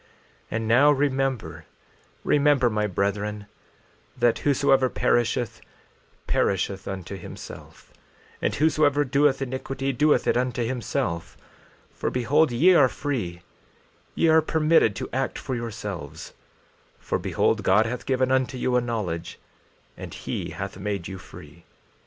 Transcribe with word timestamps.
14:30 0.01 0.07
And 0.49 0.67
now 0.67 0.91
remember, 0.91 1.65
remember, 2.23 2.69
my 2.71 2.87
brethren, 2.87 3.45
that 4.17 4.39
whosoever 4.39 4.89
perisheth, 4.89 5.61
perisheth 6.25 6.87
unto 6.87 7.15
himself; 7.15 7.93
and 8.41 8.55
whosoever 8.55 9.03
doeth 9.05 9.43
iniquity, 9.43 9.93
doeth 9.93 10.25
it 10.25 10.35
unto 10.35 10.63
himself; 10.65 11.37
for 11.93 12.09
behold, 12.09 12.51
ye 12.51 12.73
are 12.73 12.89
free; 12.89 13.43
ye 14.15 14.27
are 14.27 14.41
permitted 14.41 14.95
to 14.95 15.09
act 15.13 15.37
for 15.37 15.53
yourselves; 15.53 16.33
for 16.97 17.19
behold, 17.19 17.61
God 17.61 17.85
hath 17.85 18.07
given 18.07 18.31
unto 18.31 18.57
you 18.57 18.75
a 18.75 18.81
knowledge 18.81 19.37
and 19.95 20.15
he 20.15 20.49
hath 20.49 20.79
made 20.79 21.07
you 21.07 21.19
free. 21.19 21.63